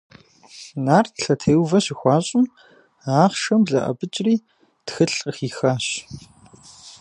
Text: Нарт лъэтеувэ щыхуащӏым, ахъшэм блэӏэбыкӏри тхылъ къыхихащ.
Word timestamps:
Нарт 0.85 1.13
лъэтеувэ 1.23 1.79
щыхуащӏым, 1.85 2.45
ахъшэм 3.21 3.61
блэӏэбыкӏри 3.65 4.35
тхылъ 4.85 5.15
къыхихащ. 5.23 5.87